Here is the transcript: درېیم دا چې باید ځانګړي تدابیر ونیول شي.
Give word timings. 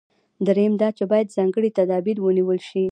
درېیم 0.47 0.73
دا 0.81 0.89
چې 0.97 1.03
باید 1.11 1.33
ځانګړي 1.35 1.69
تدابیر 1.79 2.17
ونیول 2.21 2.59
شي. 2.69 2.79